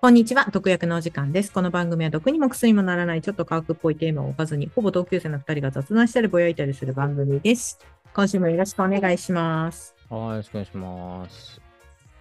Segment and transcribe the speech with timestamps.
[0.00, 0.48] こんにちは。
[0.52, 1.52] 毒薬のお時間です。
[1.52, 7.78] この番組は毒にも薬にもならないちょっと科学っぽいテーマを置かずに、ほぼ同級生の二人が雑談したりぼやいたりする番組です。
[8.14, 9.94] 今週もよろしくお願いします。
[10.08, 11.60] はい、よろしくお願いします。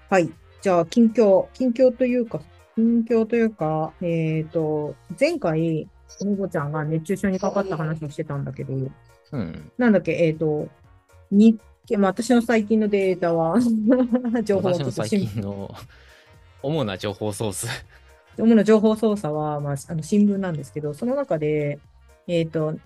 [0.10, 0.30] はい。
[0.62, 1.46] じゃあ、近況。
[1.54, 2.42] 近況というか、
[2.76, 5.88] 近況というか、えっ、と、前回、
[6.20, 8.74] おみこちゃんが熱中症にかかった話をしてたんだけど、
[9.32, 9.72] うん。
[9.78, 10.68] なんだっけ、えっ、と、
[11.32, 13.60] 日経、まあ、私の最近のデータは、
[14.44, 15.74] 情報を私の最近の
[16.62, 17.68] 主な情報ソース。
[18.38, 21.80] 主な情報操作は、まあ、あの新聞なんですけど、その中で、
[22.28, 22.78] えっ、と、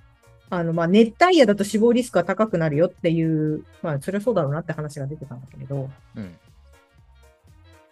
[0.50, 6.36] あの、まあ、熱帯夜だと死亡リスクが高くなるよっていう、まあ、それはそうだろうなって話が出てたんだけれど、うん。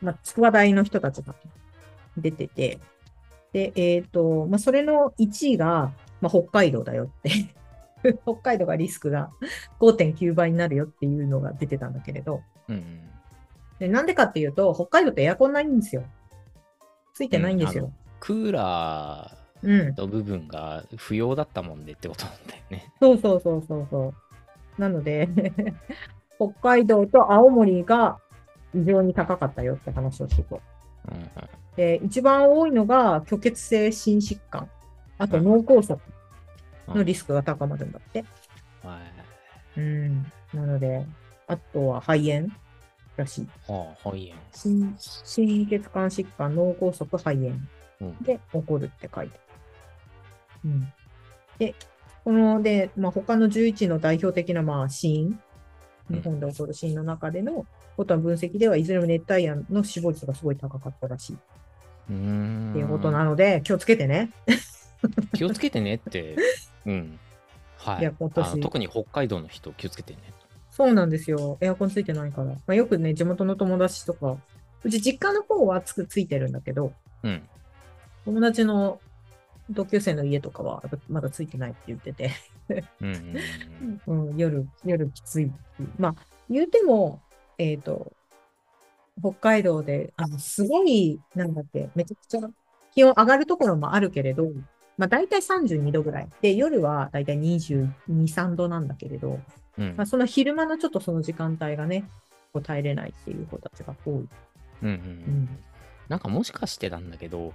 [0.01, 1.35] まあ、筑波大の人たちが
[2.17, 2.79] 出てて、
[3.51, 5.91] で、えっ、と、まあ、それの1位が、
[6.21, 7.31] まあ、北海道だよって。
[8.23, 9.29] 北海道がリスクが
[9.79, 13.01] 5.9倍になるよっていうのが出てたんだけれど、うん。
[13.79, 16.03] でなんでかっていうと、北海道ってエアコンないんですよ。
[17.13, 17.91] ついてないんですよ。
[18.19, 19.97] クーラうんー。
[19.97, 22.93] の部分が不要だったもんでってことなんだよね。
[22.99, 24.13] そうそうそうそうそ
[24.77, 24.81] う。
[24.81, 25.27] なので、
[26.37, 28.19] 北海道と青森が
[28.73, 30.55] 異常に高かったよって話をしてて。
[30.55, 34.69] うんで、一番多いのが虚血性心疾患。
[35.17, 36.18] あと脳梗塞うん。
[36.95, 38.23] のリスクが高まるんだって。
[38.83, 38.99] は
[39.77, 39.79] い。
[39.79, 40.31] うん。
[40.53, 41.05] なので、
[41.47, 42.47] あとは肺炎
[43.17, 43.47] らしい。
[43.71, 44.41] はあ、肺炎。
[44.51, 47.55] 心心血管疾患、脳梗塞、肺炎
[48.01, 48.23] うん。
[48.23, 50.65] で起こるって書いてある。
[50.65, 50.93] うん。
[51.57, 51.75] で、
[52.23, 55.39] こので、まあ、他の11の代表的な、まあ、死因、うん
[56.09, 61.37] 日本で起こる死因の中でのことの分析では、いずれも熱帯夜の死亡率がすごい高かったらしいっ
[62.09, 62.73] うーん。
[62.73, 64.31] ていうことなので、気をつけてね。
[65.33, 66.35] 気をつけてねって。
[66.89, 67.19] うん。
[67.77, 68.03] はいい。
[68.03, 70.19] や今年あの特に北海道の人気をつけてね。
[70.71, 71.57] そうなんですよ。
[71.61, 72.47] エアコンついてないから。
[72.47, 74.37] まあ、よくね、地元の友達とか、
[74.83, 77.43] うち実家の方はつくついてるんだけど、うん。
[78.25, 78.99] 友達の
[79.69, 82.31] 同級生の家とかはまだついてないって言ってて、
[84.07, 85.51] うん 夜、夜きつい。
[85.97, 86.15] まあ、
[86.49, 87.21] 言うても、
[87.57, 88.13] えっ、と、
[89.21, 92.49] 北海道で、あの、すごい、なんだっけ、めちゃくちゃ
[92.93, 94.47] 気温上がるところもあるけれど、
[94.99, 96.27] まあ、大体32度ぐらい。
[96.41, 99.39] で、夜は大体22、3度なんだけれど、
[99.77, 102.03] うんまあ、その昼間のちょっとその時間帯がね、
[102.51, 104.13] こう耐えれないっていう子たちが多い。
[104.13, 104.27] うんう
[104.83, 105.59] うんん。
[106.09, 107.53] なんかもしかしてなんだけど、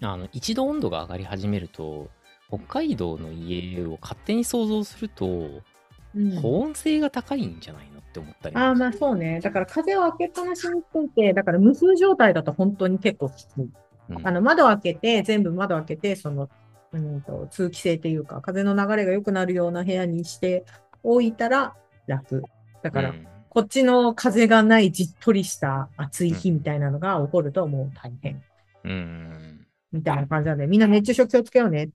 [0.00, 2.10] あの、一度温度が上がり始めると、
[2.48, 8.56] 北海道の家を勝手に想像すると、うん保温性が高いんじゃないのって思ったり。
[8.56, 9.40] ああ、まあそうね。
[9.40, 13.70] だから風を開けっぱなしにしといて、だから無風状態だと本当に結構きつい。
[14.08, 16.48] うんあの窓開けて、全部窓開けて、その、
[16.92, 20.64] うんと、通気性というか、風の流れが良くなるような部屋にして
[21.02, 21.74] おいたら
[22.06, 22.42] 楽。
[22.82, 28.42] だから、うんこっちの風がないじっとりした暑い日みたいなのが起こるともう大変。
[28.82, 29.66] うん。
[29.92, 31.90] みたいな感じなんで、みんな熱中症気をつけようね。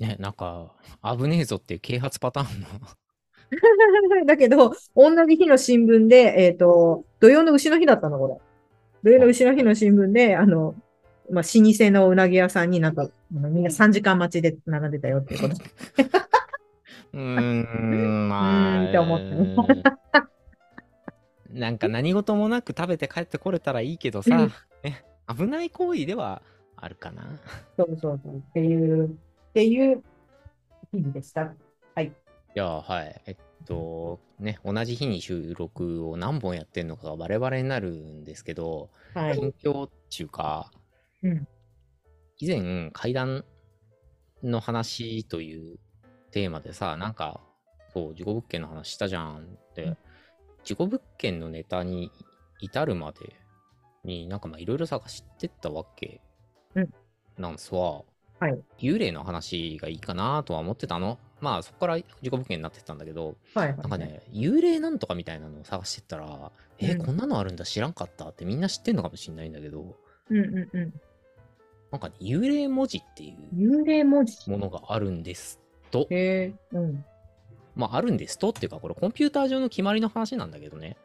[0.00, 2.66] ね、なんか、危ねえぞっていう啓発パターンの。
[4.26, 8.36] だけど、同じ日の新聞で、えっ、と、土曜の牛の日だったの、これ。
[9.04, 10.74] 土曜の牛の日の新聞で、あの、
[11.30, 15.54] まあ、老舗のうなぎ屋さんになんか、みんな3時間待ちで並んでたよっていうこと。
[17.14, 18.80] うーん、まあ。
[18.82, 19.82] うーんって思って
[21.50, 24.48] なんか何事もなく食べて帰ってこれたらいいけどさ、
[24.82, 26.42] ね、危ない行為では
[26.76, 27.22] あるかな。
[27.76, 28.36] そうそうそう。
[28.36, 29.10] っていう、っ
[29.54, 30.02] ていう
[30.92, 31.54] 日々でした。
[31.94, 32.06] はい。
[32.06, 32.12] い
[32.54, 33.22] や、はい。
[33.26, 39.34] えっと、ね、同じ日に収録を何本やってんのかがバレバレになるんですけど、はい。
[39.34, 40.72] 近況っていうか、
[41.24, 41.48] うん。
[42.38, 43.44] 以前、階段
[44.42, 45.78] の話という
[46.30, 47.40] テーマでさ、なんか、
[47.92, 49.96] そう、事故物件の話したじゃんって、うん
[50.64, 52.10] 事故物件のネタに
[52.58, 53.36] 至るまで
[54.02, 56.22] になんかまあいろいろ探してったわけ
[56.74, 56.88] うん
[57.36, 58.02] なんすわ。
[58.38, 58.58] はい。
[58.78, 61.18] 幽霊の話がいいかなとは思ってたの。
[61.40, 63.76] まあそこから事故物件になってったんだけど、はい。
[63.76, 69.96] なんかね、幽霊なんとかみたいなのを探してったら、えうんこんなのあるんだ知らんかったってみんな知ってんのかもしれないんだけど、
[70.30, 70.94] うんうんうん。
[71.94, 74.50] なんかね、幽霊文字っていう幽霊文字。
[74.50, 75.60] ものがあるんです
[75.92, 76.08] と。
[76.10, 76.54] へえ。
[76.72, 77.04] うん。
[77.76, 80.96] まあ、あるんですとっていうか、これコンピューター上の決まりの話なんだけどね。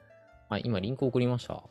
[0.50, 1.62] はい、今リンク送りました。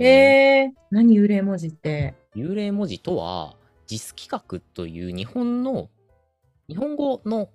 [0.00, 2.16] えー、何幽霊文字って？
[2.34, 3.54] 幽霊文字とは、
[3.86, 5.88] JIS 企画という日本の、
[6.68, 7.48] 日本語の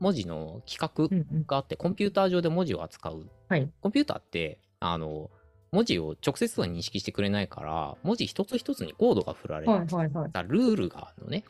[0.00, 1.46] 文字の企画うんうん。
[1.46, 3.26] があって、コンピューター上で文字を扱う。
[3.48, 3.70] はい。
[3.80, 5.30] コンピューターって、あの、
[5.72, 10.30] 文字を直接は認識してくれないから、文字一つ一つにコードが振られはいはいはい。
[10.30, 11.44] たルールがあるのね。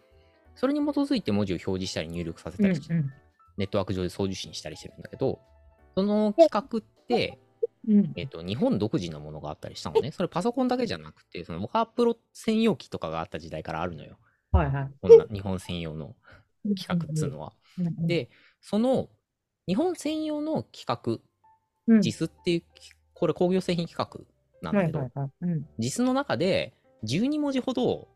[0.54, 3.12] それに基づいて文字を表示したり入力させうんうたりして、ん。
[3.56, 5.40] ネットワーク上で送受信したりしてるんだけど、
[5.96, 7.38] その企画って、
[7.88, 8.12] うん。
[8.14, 10.12] えっと、日本独自のものがあったりしたのね。
[10.12, 14.18] それパソコンだけじゃなくて、そのワープロ専用機とかがあった時代からあるのよ。
[14.52, 14.90] はいはい。
[15.00, 16.14] こんな日本専用の
[16.76, 17.52] 企画っつうのは。
[17.78, 18.30] うんうん、で、
[18.60, 19.08] その
[19.66, 21.20] 日本専用の企画、
[21.88, 22.62] うん、JIS っていう、
[23.22, 24.20] これ工業製品企画
[24.68, 25.52] なんだけど、はいはいはい。
[25.52, 25.66] うん。
[25.78, 26.72] JIS の中で
[27.04, 28.08] 12文字ほど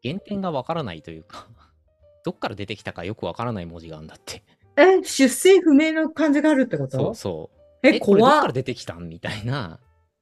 [0.00, 1.48] 原点がわからないというか、
[2.24, 4.44] どっから出てきたかよくわからない文字があるんだって。
[4.76, 6.96] え、出生不明の感じがあるってこと？
[6.96, 7.50] そうそ
[7.82, 7.88] う。
[7.88, 9.80] え、これどっから出てきたんみたいな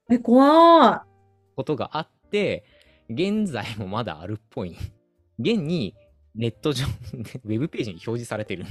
[0.08, 1.04] え、怖
[1.54, 2.64] ことがあって、
[3.10, 4.78] 現在もまだあるっぽい。
[5.38, 5.94] 現に
[6.34, 6.86] ネット上、
[7.44, 8.64] ウェブページに表示されてる。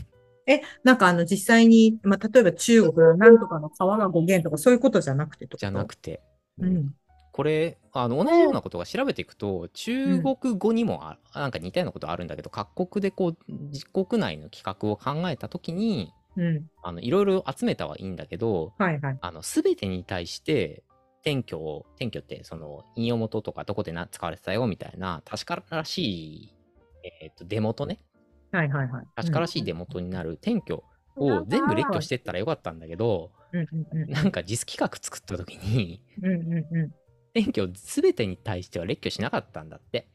[0.47, 0.51] い。
[0.51, 5.57] え、なんかあの、実際に、まあ、例えば中国のなんとかの川が語源とかそういうことじゃなくてと？
[5.57, 6.21] じゃなくて。
[6.59, 6.95] うん。
[7.33, 16.67] これあの同じようなことが調べていくと中国語にもあ、なんか似たようなことあるんだけど各国でこう自国内の企画を考えた時にうん。
[16.83, 19.17] あのいろいろ集めたはいいんだけどはいはい。
[19.19, 20.83] あの全てに対して
[21.21, 26.53] 転居を転居ってその引用元とかどこでな使われてたよみたいな確からしい、
[27.23, 27.97] えー、とデモとね
[28.53, 29.05] はいはいはい。
[29.15, 30.83] 確からしいデモとになる転居
[31.15, 33.31] を全部列挙してったらよかったんだけど。
[34.07, 36.01] なんか実企画作った時に
[37.35, 40.07] 転居全てに対しては列挙しなかったんだって。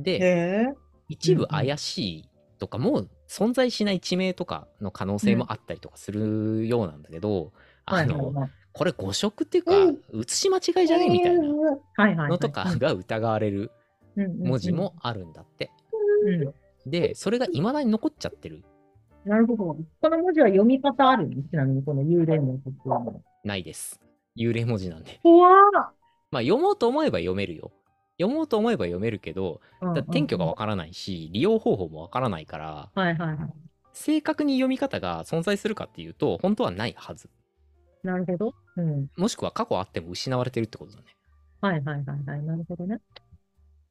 [0.00, 0.02] ん。
[0.02, 0.74] で。
[1.08, 7.52] 一部怪しいとか、もう存在しない地名とかの可能性もあったりとかするようなんだけど、
[7.86, 8.48] はあの。
[8.72, 12.28] これ誤植っていうかうん、写し間違いじゃねみたいな。
[12.28, 13.70] のとかが疑われる
[14.16, 15.70] 文文字もあるんだって。
[16.84, 16.90] うん。
[16.90, 18.62] で、それが未だに残っちゃってる。
[19.24, 19.76] なるほど。
[20.00, 21.42] この文字は読み方あるの？
[21.42, 23.12] ちなみにこの幽霊文字っていうのは。
[23.42, 24.00] ないです。
[24.36, 25.20] 幽霊文字なんで。
[25.22, 25.48] 怖
[26.30, 27.70] まあ、読もうと思えば読めるよ。
[28.18, 33.38] 読もうと思えば読めるけど、ーだ転居がわからないし、利用方法もわからないから、はいはいはい。
[33.92, 37.30] 正確に読み方が存在するかっていうと、本当はないはず。
[38.02, 38.54] なるほど。
[38.76, 39.08] うん。
[39.16, 41.04] もしくは過去あっても失われてるってことだね。
[41.60, 42.42] はいはいはいはい。
[42.42, 43.00] なるほどね。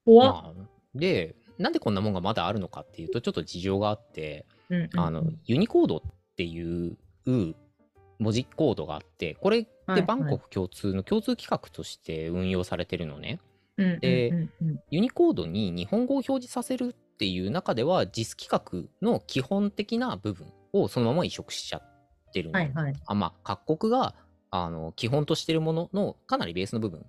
[0.06, 0.34] 怖っ。
[0.44, 6.02] まあ、で、なんでこんなもんがまだあるのかっていうと、ちょっと事情があって、うんうんうんあの、ユニコードっ
[6.36, 13.40] ていう文字コードがあって、これっはいはいてバンコク共通の共通規格として運用されてるのね。
[13.78, 22.60] うんでうんうんうんユニコードに日本語を表示させるっていう中では、JIS 規格の基本的な部分をそのまま移植しちゃってるの。
[22.60, 22.94] はいはい。
[23.06, 24.16] あまあ、各国が
[24.52, 27.06] あの基本としてるもののかなりベースの部分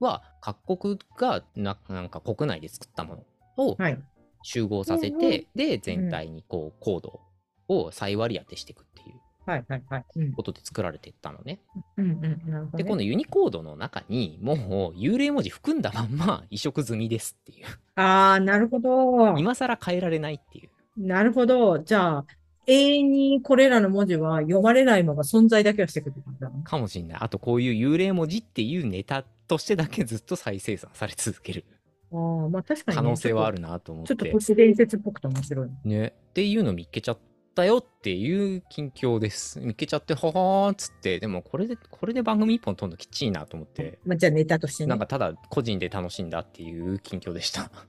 [0.00, 3.24] は各国がななんか国内で作ったもの
[3.56, 3.98] をはい。
[4.42, 7.20] 集合させて、で全体にこうコード
[7.68, 10.04] を再割り当てしていくっていうはいはいはい。
[10.16, 11.60] うんことで作られていったのね。
[11.96, 12.20] うんうん。
[12.50, 12.90] なるほどで、ね。
[12.90, 17.66] このユニコードの中にもう幽霊文字含んだまんま 移植済みですっていう。
[17.96, 19.36] ああ、なるほど。
[19.38, 20.70] 今更変えられないっていう。
[20.96, 21.78] なるほど。
[21.80, 22.26] じゃあ、
[22.66, 26.16] 永遠にこれらの文字は読まれないまま存在だけはしてくる。
[26.62, 27.18] かもしんない。
[27.20, 31.64] あとこういう幽霊文字っていうネタとしてだけずっと再生産され続ける
[32.12, 33.58] ああ、まあ確かにね、可能性はある。
[33.58, 34.06] るなと思っ。
[34.06, 35.70] ちょってと都市伝説っぽくて面白い。
[35.84, 36.14] ね。
[36.30, 37.18] っていうの見っけちゃっ
[37.54, 39.60] たよっていう近況です。
[39.60, 44.88] 見っけちゃって、ははーっつって、でもこれで、これで番組一本撮るのきっちいなと思って、まあじゃあネタとしてね。
[44.88, 47.70] なんかただ個人で楽しんだっていう近況でした。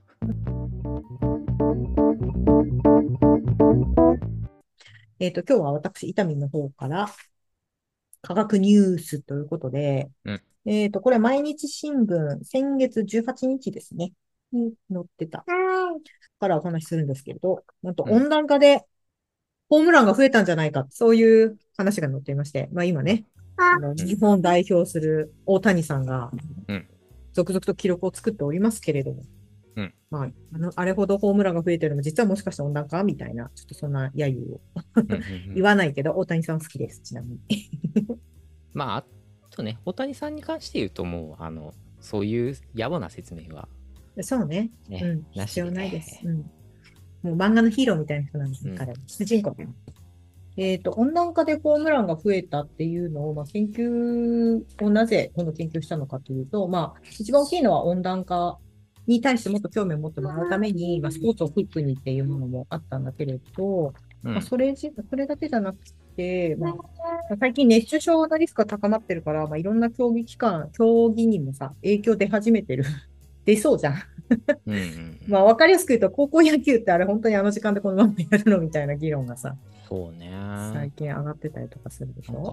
[5.19, 7.07] えっと、今日は私、伊丹の方から、
[8.21, 10.41] 科学ニュースということで、うん。
[10.65, 14.13] えっと、これ毎日新聞、先月18日ですね、
[14.51, 15.43] に載ってた、
[16.39, 18.13] からお話しするんですけれど、なんとうん。
[18.13, 18.85] 温暖化で
[19.69, 23.25] ホームランが増えたんじゃないか、そういう話が載っていまして、まあ今ね、
[23.57, 26.31] あの日本代表する大谷さんが
[26.67, 26.87] うん、
[27.33, 29.23] 続々と記録を作っておりますけれども、
[29.75, 34.61] うんまあ、あの、あれほどホームランが増えてるのも、実はもしかして温暖化みたいな、ちょっとそんな揶揄を
[35.55, 37.39] 言わないけど、大谷さん好きです、ちなみに。
[38.73, 39.05] まあ、あ
[39.49, 43.69] とね、大谷さんに関して言うともう、あの、そういう野暮な説明は
[44.21, 44.71] そうね。
[44.89, 45.45] ね、うん。
[45.45, 46.19] 必要ないです。
[46.23, 46.37] うん。
[47.21, 48.97] もう漫画のヒーローみたいな人なんですね、うん彼は。
[49.07, 49.55] 主人公。
[50.57, 58.59] えっと、温暖化でホームランが増えたっていうのを、まあ、研究をなぜこの研究したのかというと、まあ、一番大きいのは温暖化
[59.07, 63.93] に対してもっと興味を持ってもらうために、まあ、スポーツをフックにっていうものもあったんだけれど、
[64.23, 65.77] うんまあ、それじ、それだけじゃなく
[66.15, 66.73] て、まあ、
[67.39, 72.83] 最近熱中症のリスクが高まってるから、まあ、いろんな競技機関、競技にもさ、影響出始めてる。
[73.45, 73.93] 出そうじゃん。
[74.67, 79.55] うんうんうん まあ、わかりやすく言うと、高校野球ってあれ本当にあの時間でこのままやるのみたいな議論がさ、
[79.89, 80.31] そうね。
[80.73, 82.33] 最近上がってたりとかするでしょ？
[82.33, 82.43] なん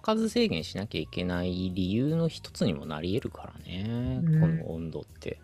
[0.00, 5.40] か、球数制限しなきゃいけない理由の一つにもなり得るからね、うんこの温度って。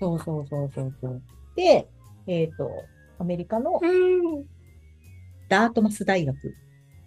[0.00, 1.22] そうそうそうそうそう。
[1.56, 1.88] で、
[2.26, 2.70] えっ、と、
[3.18, 3.80] アメリカの
[5.48, 6.36] ダートマス大学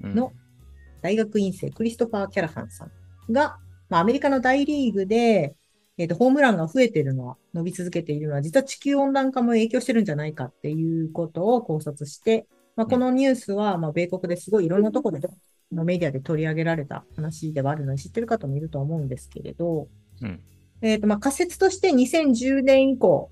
[0.04, 0.32] うんの
[1.02, 2.92] 大学院生クリストファー・キャラハンさん
[3.32, 3.58] が、
[3.90, 5.56] まあ、アメリカの大リーグで、
[5.98, 15.28] えっ、と、ホームランが増えているのは、伸び続けているのは、実は地球温暖化も影響してるんじゃないかっていうことを考察して、まあ、このニュースは、まあ、米国ですごいいろんなところで、
[15.72, 19.88] まあメディアで取り上げられた話ではあるので、知ってる方もいると思うんですけれど、
[20.22, 20.42] うん。
[20.82, 23.32] えっ、と、まあ、仮説として2010年以降、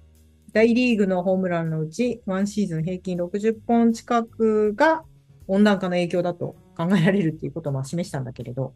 [0.53, 5.03] 大リーグのホームランのうち、ワンシーズン平均60本近くが
[5.47, 8.73] 温暖化の影響だと考えられるっていうことをまあ示したんだけれど、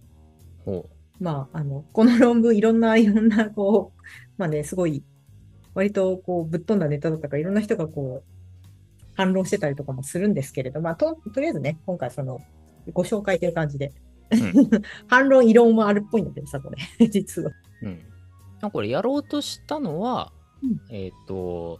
[0.65, 4.01] ほまあ、あの、この論文、いろんな、いろんな、こう、
[4.37, 5.03] まあね、すごい、
[5.73, 8.39] 割と、こう、ぶっ飛んだネタだったから、いろんな人がこう、
[9.15, 12.39] 反論してたりとかもするんですけれど、まあ、と、とりあえずね、今回その、
[12.93, 13.93] ご紹介という感じで、
[14.31, 14.69] うん
[15.07, 17.51] 反論、異論もあるっぽいんだけどさ、これ、実は。
[17.81, 17.85] う。
[17.87, 17.99] うん。
[18.61, 20.31] あこれやろうとしたのは、
[20.63, 20.95] うん。
[20.95, 21.79] えっ、と、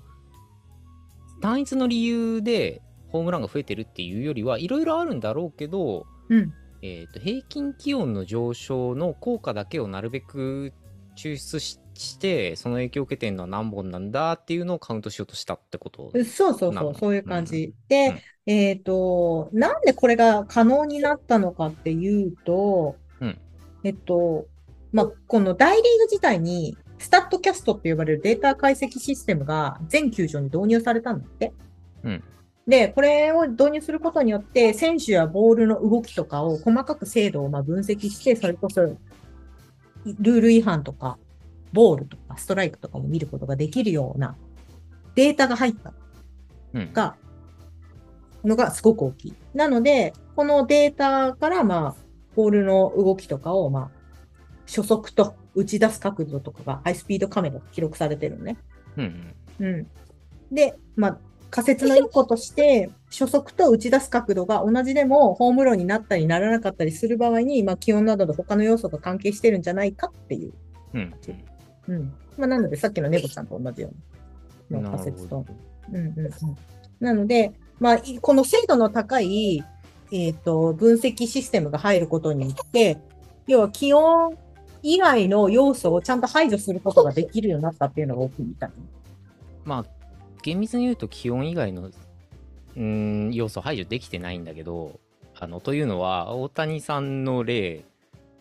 [1.41, 6.53] 単一の理由でホームランが増えてるっていうよりはいろいろあるんだろうけど、うん。
[6.81, 10.71] えー、と平均気温の上昇の効果だけをなるべく
[11.17, 17.65] 抽出ししてその影響を受けてるのは何本なんだっていうのをカウントしようとしたってことそうそうそう、そういう感じ。
[17.65, 23.38] うんで、えっと、なんでこれが可能になったのかっていうと、うん。
[23.83, 24.48] えっと、
[24.91, 31.53] まあ、この大リーグ自体に、スタッドキャストって呼ばれるデータ解析システムが全球場に導入されたんだって。
[32.03, 32.24] うん
[32.67, 41.17] で、これを導入することによって、選手やボールの動きとかを細かく精度をまあ分析して、それこそ、ルール違反とか、
[41.74, 44.36] ボールとか、ストライクとかも見ることができるような
[45.15, 45.93] データが入った
[46.74, 47.15] うんが、
[48.43, 49.34] のがすごく大きい。
[49.55, 52.03] なので、このデータから、まあ、
[52.36, 53.99] ボールの動きとかを、まあ、
[54.69, 58.57] 初速と打ち出す角度とかがハイスピードカメラで記録されてるのね。
[58.97, 59.88] うんうんうん。
[60.55, 61.17] で、まあ、
[61.49, 70.53] 仮説の一個として、初速と打ち出す角度が同じでも、ホームランになったりならなかったりする場合に、まあ、気温などの他の要素が関係してるんじゃないかっていう。
[70.93, 71.13] うん
[71.88, 72.13] うん。
[72.38, 73.89] まあ、なので、さっきのネボさんと同じよ
[74.69, 75.45] ううんなの仮説と
[75.91, 76.31] うんうんうん。
[76.99, 79.63] なので、まあ、いこの精度の高い、
[80.11, 82.97] えっ、と、分析システムが入ることによって、
[83.47, 84.38] 要は気温
[84.81, 88.71] 以外の要素をちゃんと排除することができるようになったっていうのが大きいみたい。
[89.65, 89.86] まあ
[90.41, 95.00] 厳密に言うと気温以外のうーん要素排除できてないんだけど
[95.38, 97.83] あのというのは大谷さんの例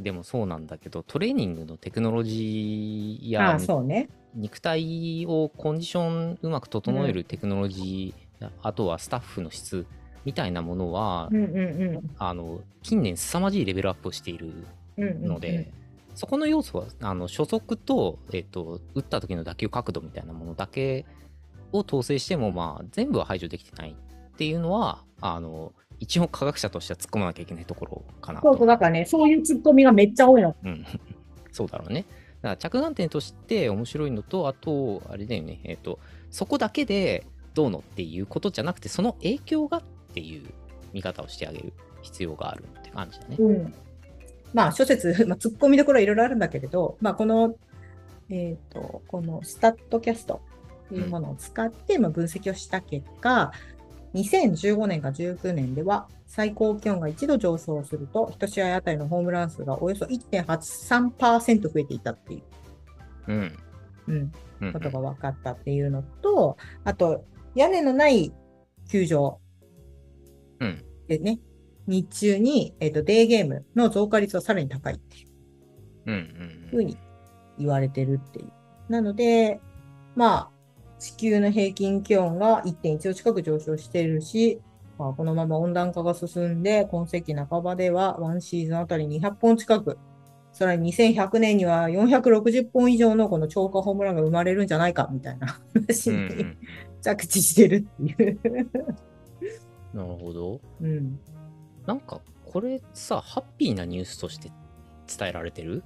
[0.00, 4.08] でもそうなんだけどトレーニングのテクノロジーやああ、そうね。
[4.34, 9.86] 肉体をコンディションうまく整えるテクノロジー、あとはスタッフの質
[10.24, 11.60] みたいなものは、うんうんう
[11.98, 14.52] んあの近年凄まじいレベルアップをしている
[14.96, 15.26] うんうんうん。
[15.26, 15.72] ので、
[16.18, 21.06] そこの要素はあの初速と,、えっと打った時の打球角度みたいなものだけ
[21.72, 28.48] を統制しても、まあ、全部は排除できてないっていうのはあの一応科学者としては突っ込まなきゃいけないところかなと。
[28.48, 30.56] そうそう、だからね、そういうツッコミがめっちゃ多いの。
[30.64, 30.84] うん、
[31.52, 32.04] そうだろうね。
[32.42, 35.98] だから着眼点として面白いのと、あと、あれだよね、えっ、と、
[36.30, 39.82] そこだけでどうのっていうことじゃなくて、その影響がっ
[40.14, 40.48] ていう
[40.92, 41.72] 見方をしてあげる
[42.02, 43.36] 必要があるって感じだね。
[43.38, 43.74] うん。
[44.54, 47.56] まあ、諸説、 まあ、ツッコミどころはいろいろあるんだけれど、まあ、この、
[48.30, 50.40] えっ、と、このスタッドキャスト
[50.88, 53.52] というものを使って、まあ、分析をした結果、
[54.14, 62.42] 2015年か19年では、最高気温が1度上昇すると、1試合あたりのホームラン数がおよそ1.83%増えていたっていう、
[63.28, 63.58] うん。
[64.08, 64.72] うん、うん。
[64.72, 67.24] ことが分かったっていうのと、あと、
[67.54, 68.32] 屋根のない
[68.90, 69.40] 球場
[70.60, 70.84] うん。
[71.06, 71.38] でね、
[71.88, 75.28] 日中に、えっ、と、デーゲームの増加率はさらに高いっていう
[76.06, 76.14] うん。
[76.14, 76.68] うん。
[76.70, 76.96] ふうに
[77.58, 78.52] 言われてるっていう。
[78.88, 79.60] なので、
[80.14, 80.50] まあ、
[80.98, 84.60] 地球の平均気温が1.1度近く上昇しているし、
[84.98, 89.98] まあ、このまま温暖化が進んで、今世紀半ばではワンシーズンあたり200本近く、
[90.52, 96.56] さらに2100年には460本以上のこの超過ホームランが生まれるんじゃないかみたいな話うんうにん
[97.00, 98.40] 着地してるっていう。
[99.94, 100.60] なるほど。
[100.80, 101.18] うん。
[101.88, 104.52] なんか、これさ、ハッピーなニュースとして
[105.18, 105.82] 伝えられてる？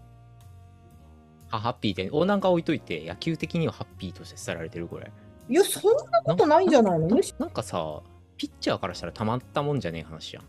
[1.48, 5.12] あ、ハッピーで、温暖化置いといて、野球的にはハッピーとして伝えられてるこれ。
[5.48, 7.06] いや、そんなことないんじゃないの？
[7.06, 8.02] むしなんかさ、
[8.36, 10.44] ピッチャーからしたらたまったもんじゃねえ話やん。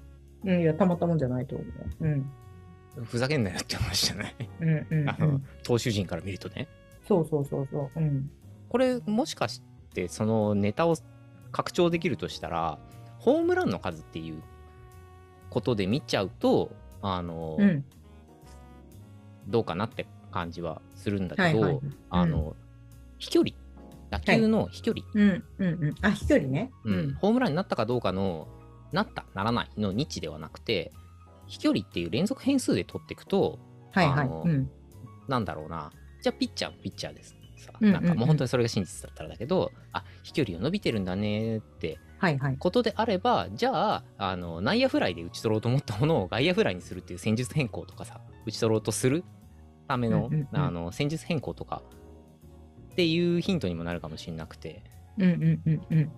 [0.50, 1.64] うん、いや、たまったもんじゃないと思
[2.00, 2.04] う。
[2.04, 2.32] うん。
[3.04, 5.46] ふざけんなよって話じゃない、うん、うん、あのうん。
[5.62, 6.68] 投手陣から見るとね。
[7.08, 7.90] そうそうそうそう。
[7.96, 8.32] うん。
[8.70, 9.62] これもしかし
[9.94, 10.96] てそのネタを
[11.52, 12.80] 拡張できるとしたら
[13.20, 14.42] ホームランの数っていう
[15.54, 17.86] ことで見ちゃうとあの、うん。
[19.48, 21.80] どうかなって感じはするんだけど、はいはい。
[22.10, 22.56] あの
[23.20, 23.56] 飛距離
[24.10, 25.96] 打球の飛距離、うん、うん、うん。
[26.02, 26.72] あ、飛距離ね。
[26.86, 28.48] うんホームランになったかどうかの
[28.92, 30.92] なったならないの日ではなくて
[31.48, 33.60] 飛距離っていう連続変数で取っていくと、
[33.92, 34.20] はいはい。
[34.22, 34.72] あのうん。
[35.28, 35.92] なんだろうな、
[36.22, 37.36] じゃあピッチャーはピッチャーです。
[37.58, 42.58] さうんうんうんなんかもう本当にそれが真実だったらだけど、あ飛距離を伸びてるんだねってはいはい。
[42.58, 49.26] ことであれば、じゃあ、あの内野フライで打ち取ろうと思ったものを外野フライにするっていう戦術変更とかさ、打ち取ろうとする
[49.90, 50.58] ための,、うんうんうん。
[50.58, 51.82] あの戦術変更とか
[52.94, 54.86] っていうヒントにもなるかもしれなくて、
[55.18, 56.12] うんうんうんうん。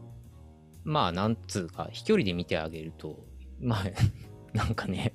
[0.84, 3.26] まあ、なんつうか、飛距離で見てあげると、
[3.60, 3.84] まあ、
[4.56, 5.12] なんかね、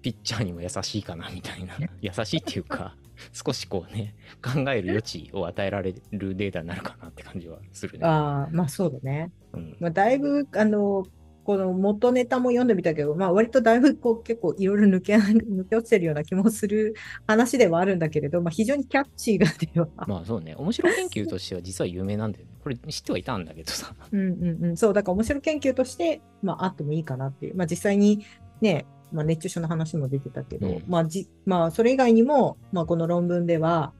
[0.00, 2.96] ピッチャーにも優しいかなみたいな、優しいっていうか、
[3.32, 8.06] 少しこうね、考える余地を与えられるデータになるかなって感じはするね。
[8.06, 9.30] ああ、まあそうだね。
[9.52, 11.06] うん、まあ、だいぶ、あの、
[11.46, 16.94] この元ネタも読んでみたけど、まあ割とだいぶこう結構いろいろ抜け、 抜け落ちてるような気もする
[17.24, 19.88] 話ではあるんだけれど、まあ非常にキャッチーがでは。
[20.08, 22.50] まあそうね、面白研究としては実は有名なんだよね。
[22.64, 23.94] これ知ってはいたんだけどさ。
[24.10, 24.76] うんうんうん。
[24.76, 27.54] そう、だから面白研究として、まああってもいいかなっていう。
[27.54, 28.24] まあ実際に
[28.60, 33.92] ね、まあ熱中症の話も出てたけど、うんまあじ、まあそれ以外にも、まあこの論文では、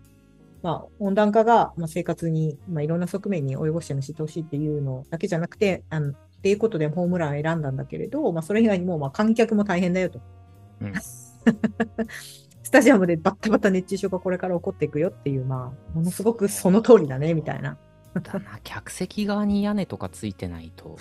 [0.62, 10.20] まあ温暖化が、まあ、生活に、まあいろんな側面に及ぼしてるの知ってほしいっていうのだけじゃなくて、あの、っていうことでホームランを選んだんだけれど、まあそれ以外にも、まあ観客も大変だよと。
[10.80, 10.92] うん
[12.66, 17.78] スタジアムでバッタバタ熱中症がこれから起こっていくよっていう、まあ、ものすごくその通りだね、みたいな。
[18.20, 20.96] だな、客席側に屋根とかついてないと、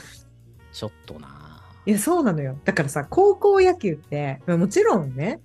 [0.71, 1.44] ちょっとな。
[1.85, 2.57] いや、そうなのよ。
[2.65, 5.39] だからさ、高校野球って、まあもちろんね、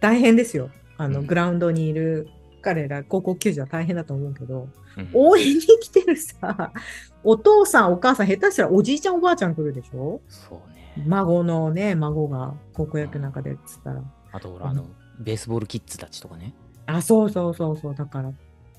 [0.00, 0.70] 大変ですよ。
[0.98, 2.28] あの、うんグラウンドにいる
[2.62, 6.72] 彼ら、高校球児は大変だと思うけど、うん応援に来てるさ、
[7.22, 10.20] お父さん、お母さん、下手したらおじいちゃん、おばあちゃん来るでしょ？
[10.28, 11.04] そうね。
[11.06, 14.02] 孫のね、孫が高校野球の中でっつったら。
[14.32, 14.86] あとほら、あの、
[15.20, 16.54] ベースボールキッズたちとかね。
[16.86, 17.94] あ、そうそうそうそう。
[17.94, 18.32] だから、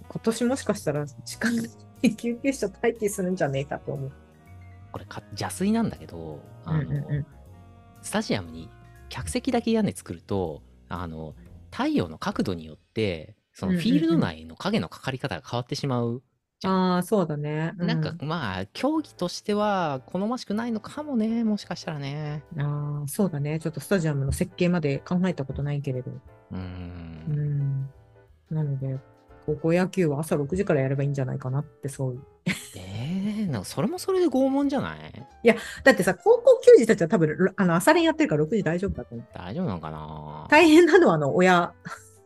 [0.09, 1.53] 今年もしかしたら時間
[2.01, 4.11] に 救急車待機するんじゃねえかと思う。
[4.97, 7.25] これか、邪推なんだけど、あの、うんうんうん
[7.99, 8.69] スタジアムに
[9.09, 11.35] 客席だけ屋根作ると、あの、
[11.71, 16.21] 太陽の角度によって、そのフィールド内の影のかかり方が変わってしまう。
[16.63, 17.73] ああ、そうだね。
[17.79, 22.43] うなんか、まあ、競技としては好ましくないのかもね、もしかしたらね。
[22.57, 23.59] ああ、そうだね。
[23.59, 26.11] ちょっとスタジアムの設計まで考えたことないけれど。
[26.11, 26.57] うー。
[26.57, 27.89] うんん。
[28.51, 28.99] なので、
[29.47, 32.21] 高校野球は朝6時からやればいいんじゃないかなって、そういう。
[32.75, 35.25] えー、なんかそれもそれで拷問じゃない？
[35.83, 39.27] だってさ、高校球児たちは多分、あの、朝練やってるから6時大丈夫だと思う。
[39.33, 40.47] 大丈夫なのかな？
[40.49, 41.73] 大変なのは、あの、親、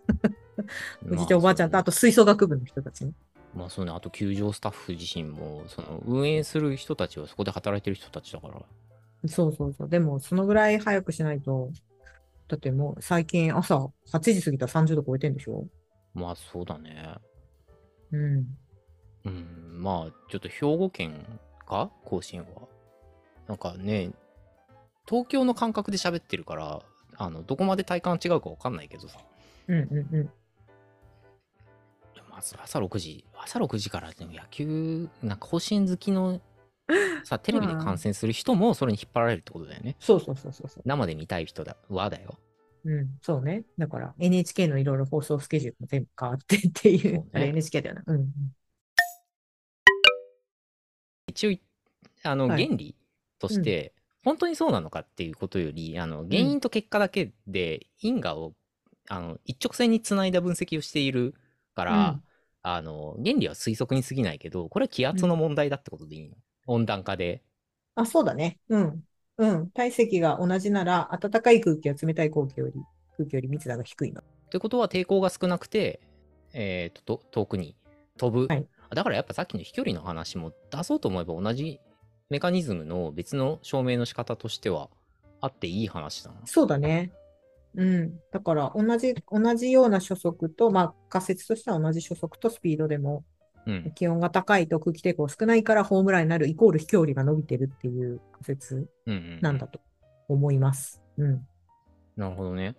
[1.12, 1.92] おじいちゃん、おばあちゃんと、あと。
[1.92, 3.14] と吹奏楽部の人たちね。
[3.56, 8.62] まあそうね、あと球場スタッフ自身も、その運営する人たちはそこで働いてる人たちだから。
[9.28, 9.90] そうそうそう。
[9.90, 11.70] でも、そのぐらい早くしないと、
[12.48, 15.66] だってもう最近朝8時過ぎたら30度超えてんでしょ？
[16.14, 17.16] まあそうだね。
[18.12, 18.46] うん。
[19.26, 22.68] うん、まあちょっと兵庫県か甲子園は。
[23.48, 24.12] なんかね、
[25.08, 26.82] 東京の感覚で喋ってるから、
[27.18, 29.20] あの、どこまで体感違うかわかんないけどさ。
[29.68, 30.30] うんうんうん。
[32.42, 36.42] 朝6時、朝6時からでも野球、なんか甲子園好きの
[37.24, 39.96] さ、テレビで観戦する人もそれに引っ張られるってことだよね。
[40.00, 40.84] そうそうそうそうそう。
[40.86, 42.38] 生で見たい人だはだよ。
[42.84, 43.64] うん、そうね。
[43.78, 47.02] だから NHK のいろいろ放送スケジュールも全部変わってっていう。
[47.02, 48.04] そうねあれ NHK だよな。
[48.08, 48.32] うんうん。
[51.28, 51.62] 一応い、
[52.24, 52.96] あの、はい原理
[53.40, 58.54] として、本当にそうなのかっていうことより、あの、原因と結果だけで因果を、
[59.10, 61.34] あの、一直線につないだ分析をしている
[61.76, 62.24] から、うん
[62.64, 66.36] あの、原理は推測に過ぎないけど、これは気圧の問題だってことでいいの、
[66.68, 67.44] 温暖化で。
[67.96, 68.60] あ、そうだね。
[68.70, 69.04] うん。
[69.38, 69.70] うん。
[69.72, 72.74] 体積が同じなら、暖かい空気は冷たい空気より、
[73.18, 74.22] 空気より密度が低いの。
[74.50, 76.00] ということは抵抗が少なくて、
[76.54, 77.76] えーとと遠くに
[78.18, 81.80] 飛ぶ、はいだからやっぱさっきの飛距離の話も出そうと思えば同じ
[82.30, 84.90] メカニズムの別の証明の仕方としては
[85.40, 86.42] あっていい話だな。
[86.46, 87.12] そうだね。
[87.76, 88.20] うん。
[88.32, 93.24] だから、同じ、同じような初速と、まあ、仮説としては同じ初速とスピードでも、
[93.66, 93.92] うん。
[93.96, 99.80] 気温が高いと空気抵抗少ないからホームランになるイコール飛距離が伸びてるっていう仮説うんうん、なんだと
[100.28, 101.02] 思います。
[101.18, 101.46] うん。
[102.16, 102.76] なるほどね。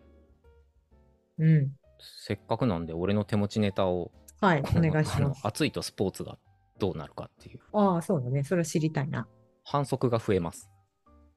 [1.39, 1.73] うん。
[1.99, 5.41] せっかくなんで俺の手持ちネタをはい、お願いします。
[5.45, 6.37] 暑いとスポーツが
[6.81, 8.43] どうなるかっていうああ、そうだね。
[8.43, 9.29] それは知りたいな。
[9.63, 10.69] 反則が増えます。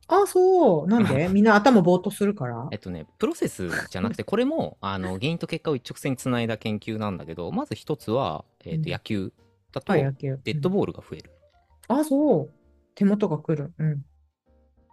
[0.07, 0.87] ああ、そう。
[0.87, 1.27] なんで？
[1.33, 2.67] みんな頭ぼーっとするから？
[2.71, 9.33] えっとね、プロセスじゃなくて、これもあの原因と結果を一直線につないだ研究なんだけど、まず一つは、えっとうん野球
[9.71, 10.39] だとはい、野球。
[10.43, 11.29] デッドボールが増える。
[11.29, 11.35] うん
[11.87, 12.51] ああ、そう。
[12.95, 13.71] 手元が来る。
[13.77, 14.05] うん。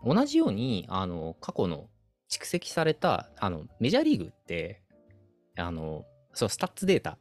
[0.05, 1.89] 同じようにあの過去の
[2.31, 4.83] 蓄積されたあのメジャーリーグって
[5.57, 7.17] あのそうスタッツデータ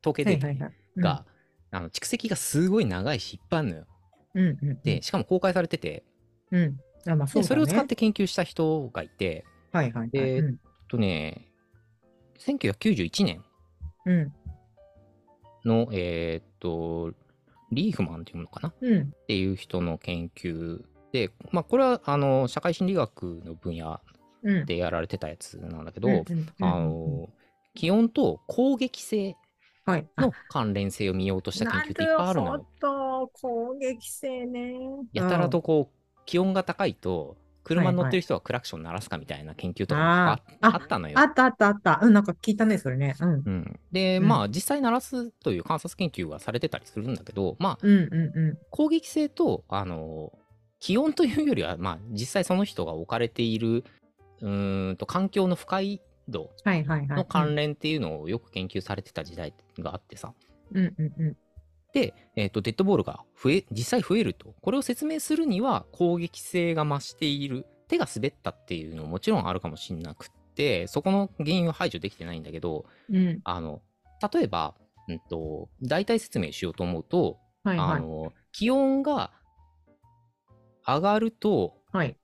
[0.00, 0.74] 統計データはいはいはい。
[1.00, 1.24] が、
[1.72, 3.86] あの蓄積がすごい長いしいっぱいあるのよ。
[4.34, 4.80] うん、うんうん。
[4.82, 6.04] でしかも公開されてて
[6.52, 6.78] うん。
[7.12, 7.42] あ、まあそね。
[7.42, 10.10] でそれを使って研究した人がいて、はいはいはい。
[10.14, 10.56] えっ
[10.88, 11.48] とね、
[12.38, 13.44] 1991年
[14.04, 14.32] うん。
[15.64, 17.12] の、えーっと、
[17.72, 18.68] リーフマンっていうのかな？
[18.68, 19.12] っうん。
[19.26, 24.00] ていう人の研究で、まあ、これはあの社会心理学の分野
[24.42, 24.66] うん。
[24.66, 27.28] でやられてたやつなんだけど、うんうんうんあの
[27.74, 29.36] 気温と攻撃性
[29.84, 30.06] はい。
[30.16, 32.52] の関連性を見ようとした研究っていっぱいあるのよ。
[32.52, 33.28] なるほど。
[33.28, 34.74] 攻撃性ね。
[35.12, 35.95] やたらとこう
[36.26, 37.36] 気温が高いと
[37.66, 41.24] 車に乗ってる人はクラクション鳴らすかみたいな研究とかもあ,、ったのよあ。
[41.24, 41.98] ったあったあった。
[42.00, 43.16] うん、なんか聞いたね、それね。
[43.18, 43.28] うん。
[43.28, 50.32] うん、で、うんまあ実際鳴らすという観察研究はされてたりするんだけどまあうんうんう攻撃性とあの
[50.78, 53.84] 気温というよりはまあ実際その人が置かれている
[54.40, 56.50] うーんと環境の不快度。
[56.64, 60.34] の関連っていうのをよく研究されてた時代があってさ、
[60.72, 61.36] うんうんうん。
[61.96, 73.40] で、えー、とデッドボールが増え実際増えるとこれを説明するには攻撃性が増している手が滑ったっていうのももちろんあるかもしれなくってそこの原因は排除できてないんだけどうん。
[73.44, 73.80] あの
[74.30, 74.74] 例えば、
[75.08, 77.88] うん、と代替説明しようと思うと、はいはい。
[77.92, 79.30] あの気温が
[80.86, 82.16] 上がると、はい。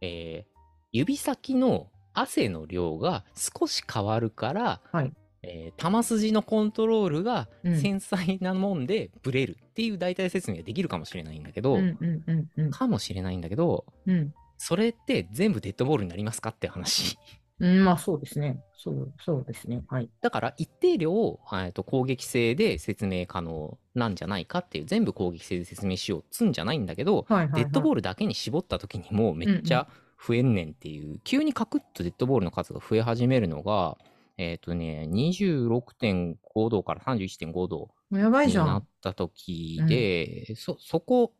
[0.00, 0.58] えー
[0.90, 12.70] 指先の汗の量が少し変わるから、はいえー球筋のコントロールがうん繊細なもんでブレるっていう代替説明ができるかもしれないんだけど、うんうんうんうん。
[12.70, 14.34] かもしれないんだけどうん。
[14.56, 17.18] それって全部デッドボールになりますかって話
[17.60, 18.60] うん、まあそうですね。
[18.76, 19.82] そう、そうですね。
[19.88, 20.08] はい。
[20.20, 21.10] だから一定量、
[21.52, 27.62] えーと攻撃性で説明可能なんじゃないかっていう全部攻撃性で説明しようっつんじゃないんだけど、はいはい、はい。
[27.64, 29.88] デッドボールだけに絞った時にもうめっちゃ
[30.24, 33.98] 増えんねんっていう、急にカクッとデッドボールの数が増え始めるのが
[34.38, 38.62] えっ、とね26.5度から31.5度やばいじゃ。
[38.62, 41.34] になんった時で、そそこ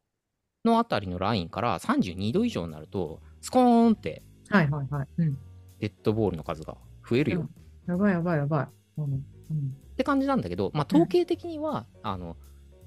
[0.64, 5.06] のあたりのラインから32度以上になるとスコーンってはいはいはい。
[5.18, 5.38] うん。
[5.80, 6.76] デッドボールの数が
[7.08, 7.50] 増えるよ、うん
[7.88, 8.68] やばいやばいやばい。
[8.98, 9.04] うん。
[9.04, 9.20] うん。
[9.92, 12.36] って感じなんだけど、まあ、統計的には、あの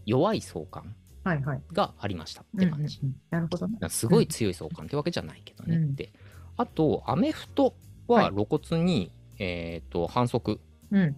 [0.05, 1.61] 弱い相関はいはい。
[1.73, 3.77] がありましたっうんうんうんて感じ、なるほどね。
[3.89, 6.11] すごい強い相関ってわけじゃないけどね、うんで
[6.57, 7.73] あとアメフト
[8.07, 9.11] ははい露骨に、
[9.43, 10.59] えー、と反則
[10.91, 11.15] うん。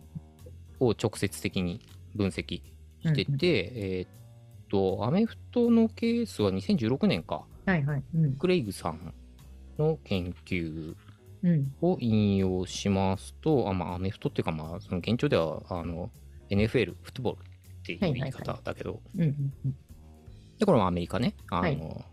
[0.80, 1.82] を直接的に
[2.16, 2.62] 分析
[3.02, 4.10] してて、うんうんえーっ
[4.70, 8.04] とアメフトのケースは2016年かはいはい。
[8.16, 8.36] うん。
[8.36, 9.14] クレイグさん
[9.78, 10.96] の研究
[11.44, 11.74] うん。
[11.82, 16.10] を引用しますと、あまあ、アメフトっていうか、まあ、その現状ではあの
[16.50, 17.42] NFL、フットボールっ
[17.86, 19.76] ていう言い方だけど、うんうんうん。
[20.58, 22.06] でこれもアメリカねあの、はい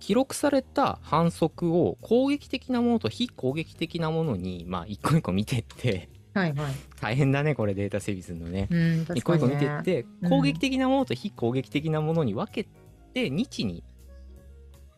[0.00, 6.72] 記録された反則を攻撃的なものと非攻撃的なものに、まあ、一個一個見てってはいはい。
[7.00, 8.68] 大変だねこれデータ整備するのね。
[8.70, 9.46] うん、一個一個。
[9.46, 12.68] 見てって、うん攻撃的なものと非攻撃的なものに分け
[13.14, 13.82] て日に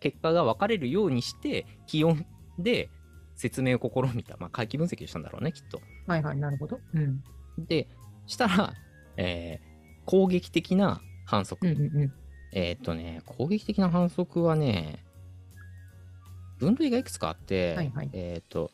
[0.01, 2.27] 結果が分かれるようにして気温
[2.59, 2.91] で
[3.37, 5.81] 説明を試みた、まあ、回帰分析をしたんだろうねきっと。
[6.07, 6.79] はいはい、なるほど。
[6.95, 7.23] うん。
[7.59, 7.89] で
[8.27, 8.75] したら、
[9.17, 9.71] えー
[10.11, 12.13] 攻撃的な反則、うんうんうん。
[12.53, 15.05] えーっとね攻撃的な反則はね
[16.59, 18.71] 分類がいくつかあって、はいはいえーっと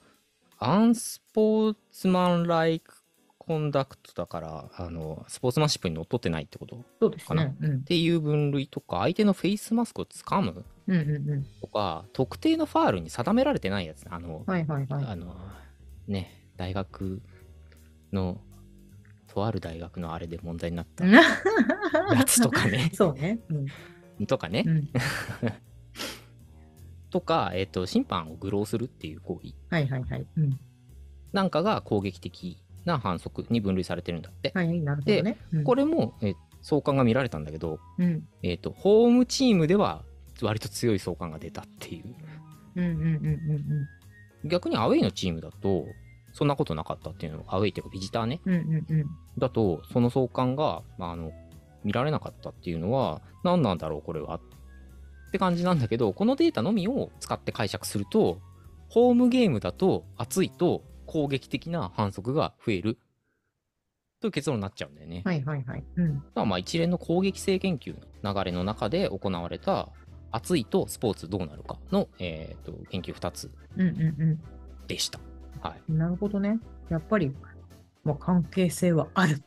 [0.58, 2.94] アンスポーツマンライク
[3.38, 7.54] コンダクトだからあのスポーツマンシップにのっとってないってことそうですね。
[7.60, 7.84] うんっ。
[7.84, 11.46] ていう分類とか相手のフェイスマスクをつかむうんうんうん。
[11.60, 15.04] とか特定のファールに定められてないやつあの、はいはいはい。
[15.04, 15.36] あの
[16.08, 17.22] ね大学
[18.12, 18.40] の
[19.36, 21.20] とある大学のあれで問題になったや
[22.24, 23.38] つとかね そうね。
[24.18, 24.24] うん。
[24.26, 24.88] とかね、うん。
[27.10, 30.26] とか、えっと審判を愚弄するっていう行為はいはいはい。
[30.38, 30.58] うん。
[31.34, 35.36] なんかが攻撃的な反則に分類されてるんだって、はい、なるほどね。
[35.52, 38.26] うんこれも、え相関が見られたんだけど、うん。
[38.42, 40.02] えっとホームチームでは
[40.40, 42.14] 割と強い相関が出たっていう
[42.76, 43.06] うんうんうん
[44.44, 45.86] うん逆にアウェイのチームだと
[46.36, 48.54] そんなことなかったっていうのアウェイっていうかビジターねうん。
[48.54, 49.06] うんうんうん。
[49.38, 51.32] だとその相関が、まあ、あの
[51.82, 54.40] 見られなかったっていうのは何なんだろうこれはっ
[55.32, 58.38] て感じなんだけどこのデータのみを使って解釈すると
[58.90, 62.98] ホームゲームだと暑いと攻撃的な反則が増える
[64.20, 65.22] という結論になっちゃうんだよね。
[65.24, 65.84] はいはいはい。
[65.96, 66.22] うん。
[66.34, 69.88] まあまあ一連の攻撃性研究の流れの中で行われた
[70.32, 73.50] 暑いとスポーツどうなるかの、えー、と研究2つ
[74.86, 75.20] でした。
[75.62, 75.80] はい。
[75.88, 75.98] うん。
[75.98, 76.58] なるほどね。
[76.88, 77.32] やっぱり、
[78.04, 79.42] まあ、関係性はある。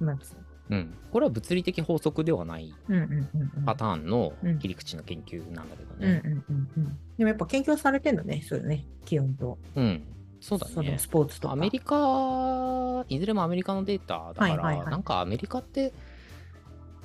[0.00, 0.38] なんですね。
[0.70, 0.94] うん。
[1.12, 3.64] これは物理的法則ではないうんうんうんうん。
[3.64, 6.22] パターンのうん切り口の研究なんだけどうんうんね。
[6.24, 6.98] うんうん。
[7.18, 8.42] でもやっぱ研究はされてんだね。
[8.46, 8.86] そうよね。
[9.04, 9.58] 気温と。
[9.76, 10.02] うん。
[10.40, 10.98] そうだね。
[10.98, 11.54] スポーツとか。
[11.54, 15.92] アメリカ、いずれもアメリカのデータだから、なんかアメリカって、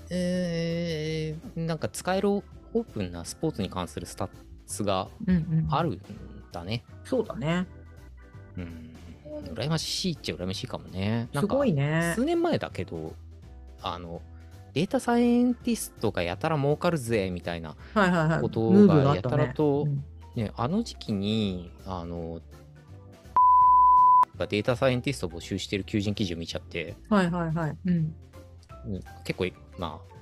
[0.10, 4.29] えーなんか使えるオープンなスポーツに関するスタッ
[4.65, 5.67] ツがうんうん。
[5.69, 6.01] あるん
[6.51, 6.84] だね。
[7.05, 7.65] そうだね。
[8.60, 9.54] うん。
[9.54, 11.30] 羨ましいっちゃ羨ましいかもね。
[11.34, 12.13] なんかすごいね。
[12.15, 13.13] 数年前だけど、
[13.82, 14.22] あの、
[14.74, 17.76] データサイエンティストがやたら儲かるぜみたいな。
[18.41, 20.04] ことがやたらとうん
[20.36, 22.39] ね、あの時期に、あの、
[24.38, 27.78] がデータサイエンティストを募集してる求人記事を見ちゃって、はいはいはい。
[27.86, 27.93] うん。
[27.93, 28.15] うん
[29.26, 30.18] 結構、まあ、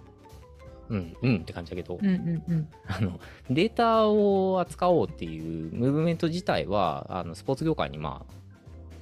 [0.89, 2.67] うん、うんって感じだけど、うんうんうん。
[2.87, 3.19] あの、
[3.49, 8.25] データを扱おうっていうムーブメント自体は、あの、スポーツ業界にま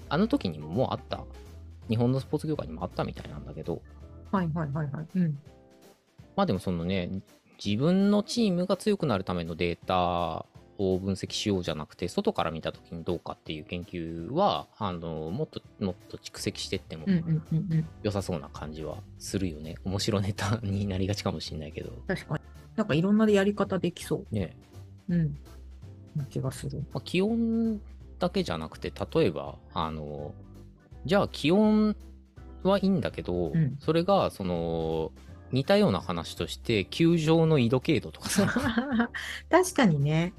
[0.09, 1.23] あ、あの時にももうあった、
[1.89, 3.81] 日本のスポーツ業界にもあったみたいなんだけど、
[4.31, 5.07] はいはいはいはい。
[5.15, 5.39] うん。
[6.35, 7.09] まあでもそのね、
[7.63, 10.45] 自分のチームが強くなるためのデータ
[10.77, 17.05] を分析しようじゃなくて、外から見た時にどうかっていう研究は、あの、もっともっと蓄積してっても。
[18.03, 19.75] 良さそうな感じはするよね。
[19.85, 21.91] 面白ネタになりがちかもしれないけど。
[22.07, 22.41] 確かに。
[22.75, 24.55] なんかいろんなやり方できそね、
[25.07, 25.15] う。
[25.15, 25.37] うん。
[26.15, 26.79] な気がする。
[26.93, 27.79] まあ、気温
[28.19, 30.33] だけじゃなくて、例えば、あの、
[31.05, 31.95] じゃあ気温
[32.63, 35.11] はいいんだけど、うんそれが、その、
[35.51, 38.47] 似たような話として、球場の緯度経度とかさ、
[39.49, 40.33] 確かにね。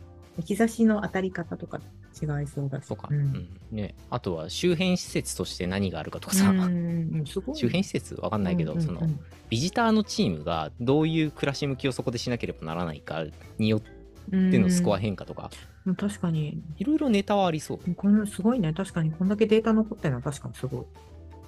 [0.45, 1.81] 日差しの当たり方とか
[2.21, 2.89] 違いそうだし。
[2.89, 6.53] とか、ううんんね、あとは周辺施設として何があるかとかさ。
[6.53, 9.09] 周辺施設わかんないけど、うんうんうんその、
[9.49, 13.25] ビジターのチームがどういう暮らし向きをそこでしなければならないか
[13.59, 15.51] によってのスコア変化とか、
[15.87, 16.61] うん確かに。
[16.79, 17.95] いろいろネタはありそう。
[17.95, 18.73] このすごいね。
[18.73, 20.85] 確かにこんだけデータ残ってるのは確かにすごい。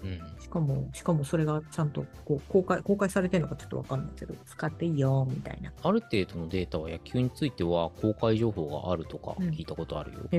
[0.02, 5.72] うんしかも、しかもそれがちゃんとこう公開公開されてるのかちょっとわかんないけど、使っていいよみたいな。
[5.82, 10.20] ある程度のデータは野球については公開情報があるとかうん聞いたことあるよ。
[10.30, 10.38] へ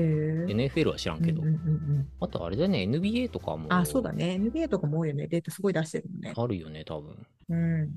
[0.52, 4.38] NFL は知らんけど、うんうんうんうんあとあれだね、NBA とかもあ、そうだね。
[4.40, 5.26] NBA とかも多いよね。
[5.28, 6.32] データすごい出してるもんね。
[6.36, 7.26] あるよね、多分。
[7.50, 7.90] うん。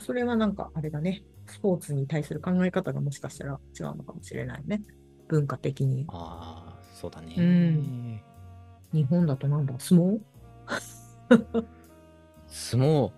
[0.00, 1.22] それはなんか、あれだね。
[1.46, 4.82] スポーツに対する考え方がもしかしたら違うのかもしれないね。
[5.28, 6.04] 文化的に。
[6.08, 7.34] ああ、そうだね。
[7.36, 8.20] うん
[8.92, 9.74] 日本だとなんだ？
[9.78, 10.18] 相撲？
[12.48, 13.10] 相撲、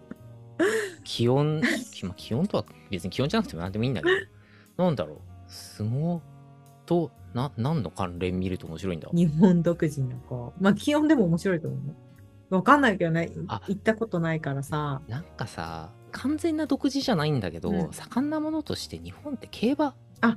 [1.04, 4.08] 気温、きまあ気温とは別に気温じゃなくても何でもいいんだけ
[4.76, 6.20] ど、なんだろう、相撲
[6.86, 10.62] とな何の関連見ると面白いんだ日本独自のこう。
[10.62, 11.94] まあ、気温でも面白いと思うね。
[12.50, 13.30] わかんないけどね。
[13.48, 15.02] あ行ったことないからさ。
[15.06, 20.36] なんかさ、完全な独自じゃないんだけど、うん盛んなものとして日本って競馬あ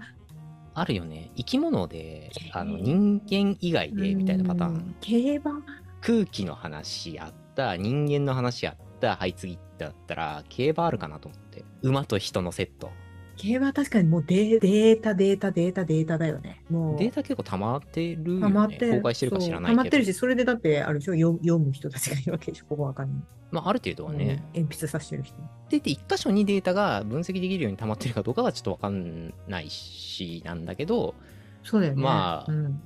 [0.74, 1.32] あるよね。
[1.36, 4.74] 生き物で、あの人間以外でみたいなパターン。
[4.74, 5.62] うん競馬
[6.02, 11.64] 空気の話あった、人間の話あった、はい次だったら、競馬あるかなと思って。
[11.82, 12.92] 馬と人のセット。
[13.38, 16.64] 競馬は確かにもうデデータ、データ、データ、データだよね。
[16.70, 16.98] もう。
[16.98, 18.42] データ結構溜まってるよね。
[18.42, 18.94] 溜まってる。
[18.98, 19.78] 公開してるか知らないけど。
[19.78, 23.24] 溜まってるし、それでだって、あるでしょ、読読む人たちがいるわけでしょ、ここわかんない。
[23.52, 24.44] まあ、ある程度はね。
[24.56, 25.36] うん鉛筆さしてる人。
[25.70, 31.16] で、で、一箇所にデータが分析できるように溜まってるかどうかはちょっとわかんないし、なんだけど、
[31.64, 32.02] そうだよね。
[32.02, 32.82] まあうん、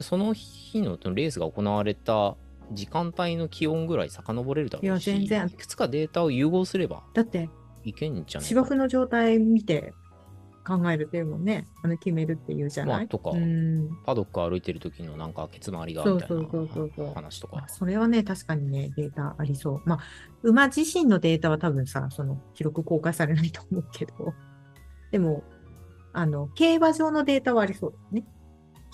[0.00, 2.36] その日のレースが行われた
[2.72, 7.48] 時間帯の気温ぐらい遡れるだろうし、いや全然いくつかデータを融合すればだって、
[7.84, 8.48] いけんじゃない？
[8.48, 9.94] 芝生の状態見て
[10.66, 11.66] 考えるっていうもんね。
[11.82, 13.88] あの決めるっていうじゃない、まあとかうん。
[14.04, 17.68] パドック歩いてる時のなんかケツ回りがみたいな話とかあ。
[17.68, 19.82] それはね、確かにね、データありそう。
[19.86, 20.00] まあ、
[20.42, 24.34] 馬自身のデータは多分さ、その記録公開されないと思うけど、
[25.10, 25.42] でも、
[26.12, 28.24] あの、競馬場のデータはありそうですね。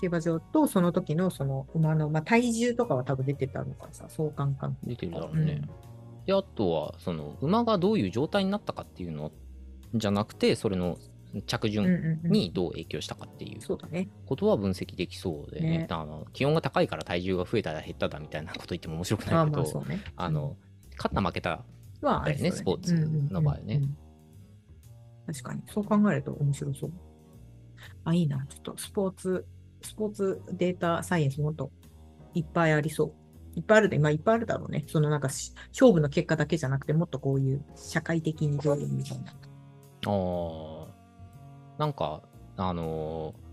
[0.01, 4.89] 競馬場とその時のその馬の、まあ、体重とかは多分出てたのかさ、相関関係。
[4.91, 5.61] 出てるだろうね。
[6.25, 9.31] で、あとは、その、馬がどういう状態になったかっていうの
[9.93, 10.97] じゃなくて、それの
[11.45, 13.59] 着順うんうんうんにどう影響したかっていう。
[14.25, 15.69] ことは分析できそうでね。
[15.79, 20.03] ねあの気温が高いから体重が増えただ減っただみたいなこと言っても面白くまあないけど、まあね。
[20.15, 20.55] あの、
[20.97, 21.63] 勝った負けた
[22.01, 22.93] はよねスポーツ
[23.31, 23.97] の場合ねうんうんうんうん
[25.25, 26.91] 確かに、そう考えると面白そう。
[28.03, 28.45] あ、いいな。
[28.47, 29.45] ちょっとスポーツ、
[29.85, 31.71] スポーツデータサイエンスもっと
[32.33, 33.13] いっぱいありそう。
[33.57, 34.83] いっぱいあるで、まあいっぱいあるだろうね。
[34.87, 39.33] そのなんかし勝負の結果だけじゃなくて、もっとこういう社会的にどういうみたいな。
[40.07, 40.87] あー
[41.77, 42.21] なんか、
[42.57, 43.45] あのー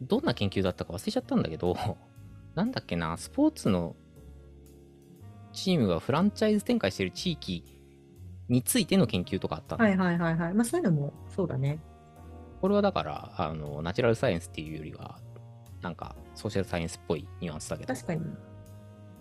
[0.00, 1.76] どんな研究だったか忘れちゃったんだけど、
[2.54, 3.96] なんだっけな、スポーツの
[5.52, 7.64] チームがフランチャイズ展開してる地域
[8.48, 10.54] についての研究とかあったの、はいはいはいはい。
[10.54, 11.80] まあそういうのもそうだね。
[12.60, 15.20] これはだから、あの、ナチュラルサイエンスっていうよりは、
[15.82, 17.94] なんか、ソーシャルサイエンスっぽいニュアンスだけど。
[17.94, 18.22] 確かに。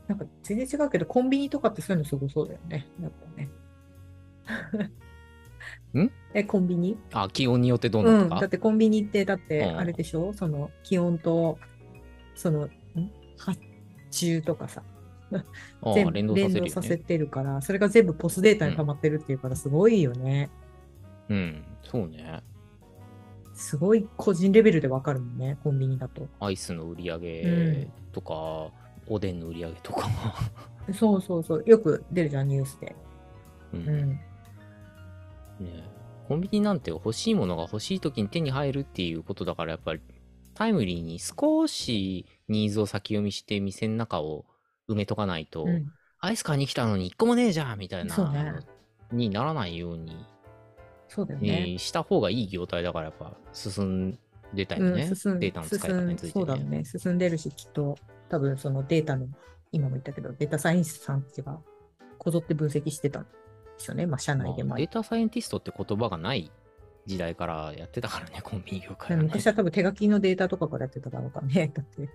[0.08, 2.88] なんか全然違うけど、コンビニとかってそういうのすごそうだよね。
[3.02, 3.50] やっぱね。
[6.04, 6.12] ん？
[6.34, 6.98] え、コンビニ？
[7.14, 11.60] あ、気温によってどううん、なとか、だってコンビニって、だってうんあれでしょ、その気温と、
[12.36, 12.70] その、ん？
[13.38, 13.60] 発
[14.12, 14.82] 注とかさ、
[15.82, 16.98] あ全部あ連動させさせね。
[16.98, 20.50] てるから、それが全部ポスデータに溜まってるっていうから、すごいよね。
[21.30, 22.42] うん、そうね。
[23.58, 26.28] すごい個人レベルでわかるもんね、コンビニだと。
[26.40, 28.72] アイスの売り上げとか、
[29.08, 30.08] おでんの売り上げとか。
[30.94, 31.64] そうそうそう。
[31.66, 32.96] よく出るじゃん、ニュースで。
[33.74, 33.78] う。
[33.78, 34.10] うんん。
[34.12, 34.22] ね
[36.28, 40.02] コンビニなんて欲しいものが欲しい時に手に入るっていうことだから、やっぱり
[40.54, 44.46] タイムリーに少しニーズを先読みして店の中を
[44.88, 45.92] 埋めとかないと、うん。
[46.20, 48.16] アイス買いに来たのに一個もねえじゃんみたいな
[49.12, 50.26] にならないように、
[51.08, 51.58] そうだよえね。
[51.70, 54.20] ーした方がいい業態だからやっぱ進ん
[54.54, 55.04] でたよね。
[55.04, 56.86] うん、進んデータの使い方について進んそうだね。
[56.86, 57.98] 進んでるし、きっと、
[58.30, 59.28] 多分そのデータの、
[59.72, 61.60] 今も言ったけど、データサイエンスさんたちが
[62.18, 63.30] こぞって分析してたんで
[63.78, 64.06] すよね。
[64.06, 64.78] まあ、社内でもまあ。
[64.78, 66.52] データサイエンティストって言葉がない
[67.06, 69.24] 時代からやってたからね、コンビニ業界はね。
[69.24, 71.72] 昔は多分手書きのデータとかからやってただろうからね。
[71.74, 72.10] だって。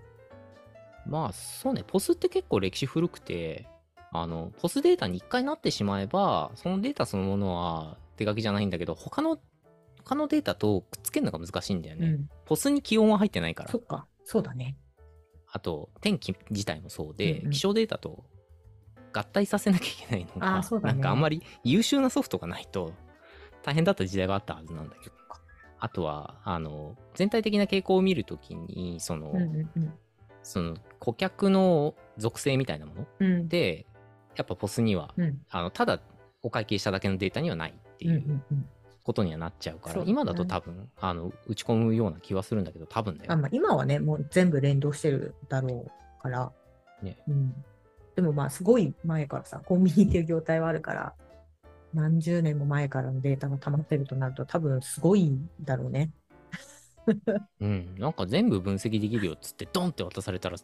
[1.05, 3.67] まあそうね、ポスって結構歴史古くて、
[4.11, 9.39] あの、ポスデータに一回なってしまえば、そのデータそのものは手書きじゃないんだけど、他の、
[10.03, 12.07] 他のデータとくっつけるのが難しいんだよね。
[12.07, 12.29] うん。
[12.45, 13.77] ポスに気温は入ってないからそ。
[13.77, 14.07] っか。
[14.23, 14.77] そうだね。
[15.51, 18.25] あと、天気自体もそうで、うんうん気象データと
[19.13, 22.93] 合体させなきゃいけないのが、なんかあんまり優秀なソフトがないと
[23.61, 25.15] 大変だった時代があったはずなんだけど。
[25.79, 29.93] あとは、あの、全体的な傾向を見るときに、その、うんうんうん。
[30.41, 33.47] その顧客の属性みたいなものうん。
[33.49, 33.85] で、
[34.37, 35.41] やっぱポスには、うん。
[35.49, 35.99] あのただ
[36.41, 37.73] お会計しただけのデータにはない
[38.03, 38.65] ってうんういうんうん。
[39.03, 43.31] ことにはなっちゃうから、そうだね今だと多分あの打ち込むような気はするんだけど、多分だよ。
[43.31, 46.51] あまあ、今はね、もう全部連動してるだろうから。
[47.01, 47.53] ねうん。
[48.15, 51.13] でもまあ、すごい前からさ、コンビニっていう業態はあるから、
[51.93, 56.11] 何十年も前からのデータが溜まってるとなると、多分すごいんだろうね。
[57.59, 60.57] うん、なんか全部分析できるよっつって、ドンって渡されたら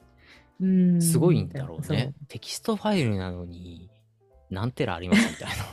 [0.62, 1.02] うん。
[1.02, 2.14] すごいんだろうね。
[2.28, 3.90] テキストファイルなのに
[4.50, 5.66] 何テラありますみたいな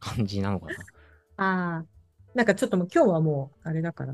[0.00, 0.74] 感じなのかな。
[1.36, 1.84] ああ、
[2.34, 4.12] なんかちょっともう今日はもうあれだから、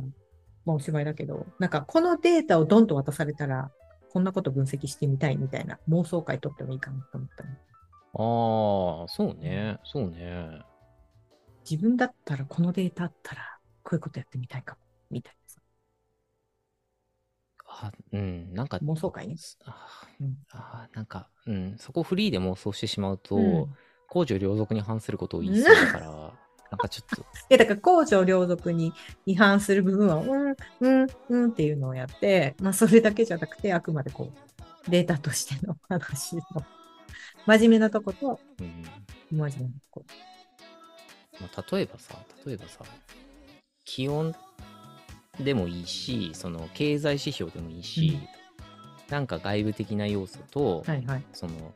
[0.65, 3.71] まあおしまいだけど、なんかこのデータをドンと渡されたら、
[4.13, 9.03] こんなこと分析してみたいみたいな妄想会取ってもいいかなと思ったの。
[9.03, 10.61] ああ、そうね、そうね。
[11.69, 15.61] 自分だったらこのデータあったら、こういうことやってみたいかも、みたいなさ。
[17.67, 19.37] あうん、なんか、妄想会ね。
[19.65, 23.75] あうんあーなんか、うん、そこフリーで妄想してしまうと、うん
[24.13, 26.07] 公序良俗に反することを言いそうだから、
[26.71, 28.93] なんかちょっと、いや、だから公序良俗に
[29.25, 34.31] 違反する部分は、うん、うん、うんっていうのをやって、まあそれだけじゃなくて、あくまでこ
[34.87, 36.43] う、データとしての話の、
[37.47, 38.85] 真面目なとこと、うん
[39.31, 40.05] 真面目なとこ。
[41.41, 42.85] まあ、例えばさ、例えばさ、
[43.87, 44.35] 気温
[45.41, 48.19] でもいいし、その経済指標でもいいし、
[49.09, 51.25] なんか外部的な要素と、はいはい。
[51.33, 51.75] その、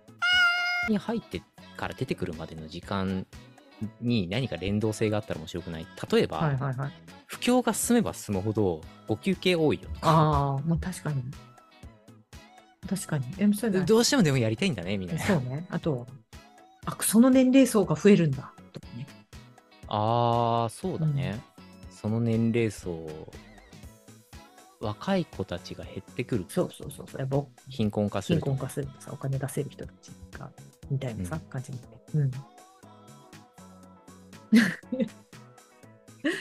[0.89, 1.43] に入って
[1.77, 3.27] から出てくるまでの時間
[4.01, 5.87] に何か連動性があったら面白くない？
[6.11, 6.93] 例えば、はいはいはい。
[7.27, 11.23] 不況が進めば進むほど、ご休憩多いよとか、ああ、まあ確かに。
[12.89, 13.27] 確かに。
[13.39, 15.25] え、そどうしてもでもやりたいんだね、みたいな。
[15.25, 15.67] そうね。
[15.71, 16.07] あと、
[16.85, 18.53] あ、その年齢層が増えるんだ。
[18.73, 19.07] とかね。
[19.89, 21.41] ああ、そうだね。
[21.91, 23.09] その年齢層、
[24.81, 26.45] 若い子たちが減ってくる。
[26.49, 27.49] そうそうそうそう。
[27.69, 28.47] 貧困化すると。
[28.47, 30.15] 貧困化するお金出せる人たちが、
[30.91, 31.79] みたいなさ、うん感じに。
[32.15, 32.31] うん。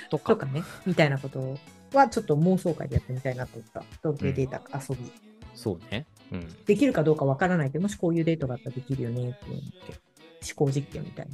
[0.09, 1.57] とかね、みたいなこと
[1.93, 3.83] はちょっと妄想会でやってみたいなと思った。
[4.07, 5.11] 統計データ遊び。
[5.53, 6.05] そうね。
[6.31, 6.65] うん。
[6.65, 9.67] できるかどうかわからないけど、もしこういうデータがあったらできるよねって思って、
[10.53, 11.33] 思考実験みたいな。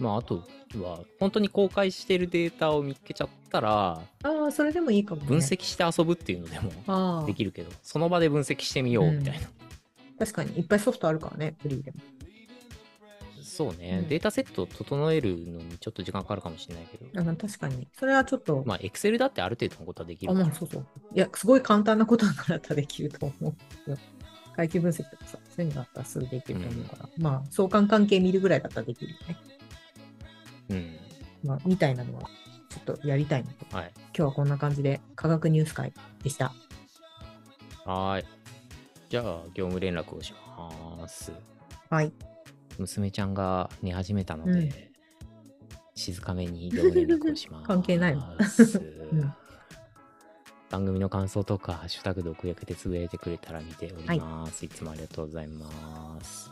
[0.00, 0.44] まあ、あと
[0.76, 5.28] は、本当に公開してるデータを見つけちゃったら、ああ、それでもいいかも、ね。
[5.28, 9.48] 分析して遊ぶっていうのでもできるけど、その場で分析してみようみたいな。
[10.18, 11.98] 確かに、いっぱいソフトあるからね、フリーでも。
[13.54, 17.86] そうね、うんデータセットを整えるのにちょっと時間かかるかもしれないけど、あまあ確かに。
[17.92, 20.86] それはちょっと、まあ、Excel だってある程度のことはできるあ、まあそうそう。
[21.14, 23.54] いや、すごい簡単なことだからたらできると思
[23.86, 23.96] うよ。
[24.56, 27.08] 会計分析とかさ、そういうのだったらすぐできると思うから。
[27.18, 29.36] まあ、相関関係見るぐらいだったらできるよね。
[30.70, 30.96] うん。
[31.44, 32.22] まあ、みたいなのは、
[32.68, 33.76] ちょっとやりたいなと。
[33.76, 33.92] はい。
[33.96, 35.92] 今日はこんな感じで、科学ニュース会
[36.22, 36.52] でした。
[37.84, 38.24] はーい。
[39.08, 41.32] じゃあ、業務連絡をします。
[41.90, 42.12] はい。
[42.78, 44.72] 娘ちゃんが寝始めたので、うん
[45.96, 47.68] 静かめに業務連絡をします。
[47.68, 48.36] 関係ないわ
[49.12, 49.34] うん
[50.68, 54.64] 番組の感想とか、ハッシュタグ毒薬でつぶやいてくれたら見ております。
[54.64, 56.50] い、つもありがとうございます。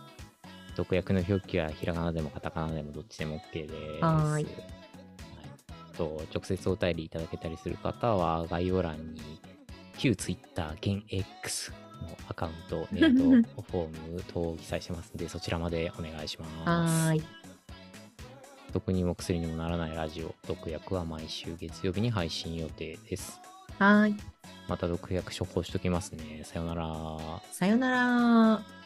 [0.76, 4.04] 毒薬の表記はひらがなでもカタカナでもどっちでも OK です。
[4.04, 4.46] はい
[5.96, 9.40] と直接お便りいただけたりする方は、概要欄に
[9.98, 11.72] 旧 Twitter 現 X
[12.02, 17.06] のアカウント、 メールドフォーム等を記載してますので、そちらまでお願いします。
[17.08, 17.22] はーい。
[18.72, 23.40] 毒にも薬にもならないラジオ、毒薬は毎週月曜日に配信予定です。
[23.78, 24.16] はーい。
[24.68, 26.42] また毒薬処方しときますね。
[26.44, 27.42] さよなら。
[27.50, 28.81] さよなら。